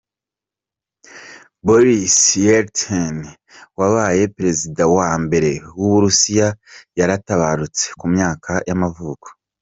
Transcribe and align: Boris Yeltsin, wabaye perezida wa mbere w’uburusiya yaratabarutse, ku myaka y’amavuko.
Boris 1.65 2.17
Yeltsin, 2.45 3.17
wabaye 3.79 4.23
perezida 4.35 4.83
wa 4.97 5.11
mbere 5.23 5.51
w’uburusiya 5.77 6.47
yaratabarutse, 6.99 7.85
ku 7.99 8.05
myaka 8.13 8.51
y’amavuko. 8.67 9.27